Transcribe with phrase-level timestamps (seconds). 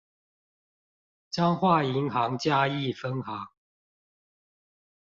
[1.29, 3.47] 彰化銀行嘉義分行